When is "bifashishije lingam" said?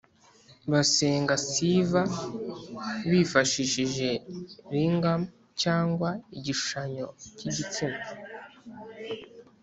3.09-5.21